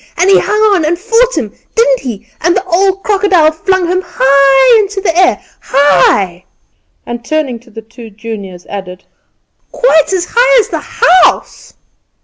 [0.17, 4.01] "And he hung on and fought him, didn't he?" "And the Old Crocodile flung him
[4.03, 5.39] high into the air?
[5.61, 6.45] High!"
[7.05, 9.03] and turning to his two juniors, added
[9.71, 11.75] "quite as high as the house!